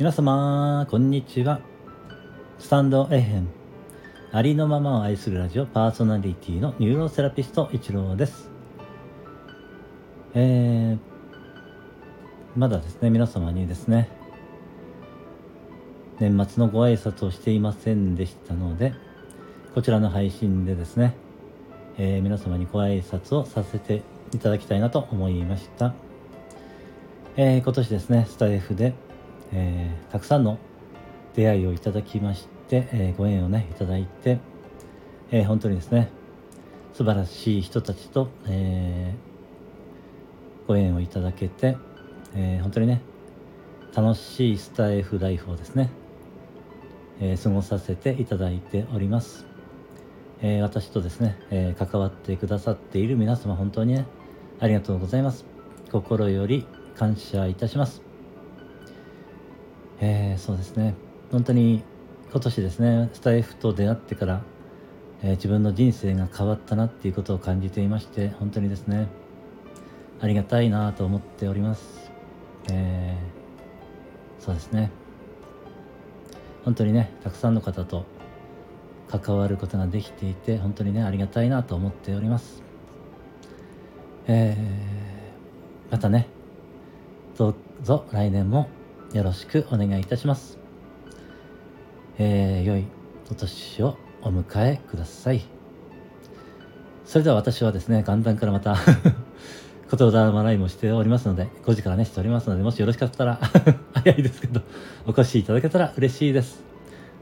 [0.00, 1.60] 皆様こんにちは。
[2.58, 3.50] スタンドエヘン
[4.32, 8.48] ありのままを愛するラジオパーソナリティのニューロセラピスト一郎です。
[10.32, 10.98] えー、
[12.56, 14.08] まだですね皆様にですね
[16.18, 18.94] 年末のご挨拶をしていませんでしたので
[19.74, 21.14] こちらの配信でですね、
[21.98, 24.00] えー、皆様にご挨拶をさせて
[24.32, 25.92] いただきたいなと思いました、
[27.36, 28.94] えー、今年ですねスタイフで、
[29.52, 30.58] えー、たくさんの
[31.34, 34.38] 出会いをいただきまして、えご縁をねいただいて、
[35.30, 36.10] え本当にですね
[36.92, 39.14] 素晴らしい人たちと、え
[40.66, 41.76] ご縁をいただけて、
[42.34, 43.02] え本当にね
[43.94, 45.90] 楽しいスタイフライフをですね、
[47.20, 49.46] え過ごさせていただいております、
[50.42, 54.06] え私とですね、え関わってくださっている皆様本当にね
[54.60, 55.44] ありがとうございます。
[55.90, 58.09] 心より感謝いたします。
[60.30, 60.94] えー、そうですね。
[61.32, 61.82] 本当に
[62.30, 64.42] 今年ですね、スタイフと出会ってから、
[65.22, 69.08] えー、自分の人生が変わったなっていうことを感じていまして、本当にですね、
[70.20, 72.12] ありがたいなと思っております。
[72.70, 74.92] えー、そうですね。
[76.64, 78.04] 本当にね、たくさんの方と
[79.08, 82.62] 関わることができていて、本当にね、ありがたいなと思っております。
[84.28, 86.28] えー、またね、
[87.36, 88.68] どうぞ来年も
[89.12, 90.58] よろしくお願いいたします。
[92.18, 92.84] えー、良い
[93.30, 95.42] お年をお迎えください。
[97.04, 98.76] それでは私はですね、元旦からまた
[99.90, 103.40] 言霊笑いもしておりますので、5時からね、しておりますので、もしよろしかったら
[103.94, 104.60] 早いですけど、
[105.06, 106.62] お越しいただけたら嬉しいです。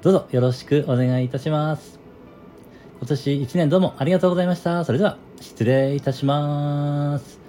[0.00, 1.98] どうぞよろしくお願いいたします。
[2.98, 4.86] 今年1年どうもありがとうございました。
[4.86, 7.43] それでは、失礼いたします。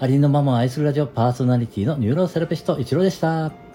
[0.00, 3.67] ありのままを愛するラジオパーソナリティのニューロセラピスト一郎でした。